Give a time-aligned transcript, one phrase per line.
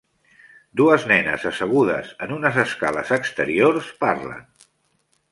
[0.79, 4.41] Dues nenes assegudes en unes escales exteriors parlen.